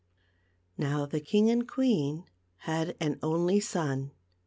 [0.81, 2.25] How the king and queen
[2.61, 4.09] had an only son.